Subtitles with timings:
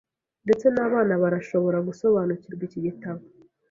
[0.45, 3.21] Ndetse n'abana barashobora gusobanukirwa iki gitabo.